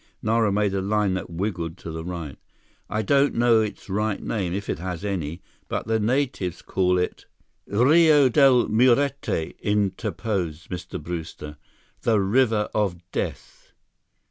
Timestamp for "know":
3.35-3.61